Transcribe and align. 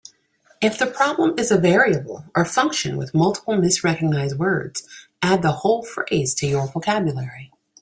If 0.63 0.79
the 0.79 0.87
problem 0.87 1.37
is 1.37 1.51
a 1.51 1.59
variable 1.59 2.25
or 2.35 2.43
function 2.43 2.97
with 2.97 3.13
multiple 3.13 3.53
misrecognized 3.53 4.35
words, 4.35 4.81
add 5.21 5.43
the 5.43 5.51
whole 5.51 5.83
phrase 5.83 6.33
to 6.37 6.47
your 6.47 6.65
vocabulary. 6.65 7.51